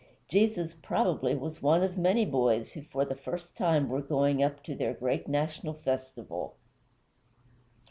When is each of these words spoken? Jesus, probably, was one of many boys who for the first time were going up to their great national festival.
Jesus, 0.27 0.73
probably, 0.81 1.35
was 1.35 1.61
one 1.61 1.83
of 1.83 1.95
many 1.95 2.25
boys 2.25 2.71
who 2.71 2.81
for 2.81 3.05
the 3.05 3.13
first 3.13 3.55
time 3.55 3.87
were 3.87 4.01
going 4.01 4.41
up 4.41 4.63
to 4.63 4.73
their 4.73 4.95
great 4.95 5.27
national 5.27 5.75
festival. 5.75 6.55